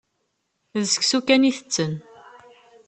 D 0.81 0.83
seksu 0.93 1.19
kan 1.27 1.49
i 1.49 1.51
tetten. 1.57 1.93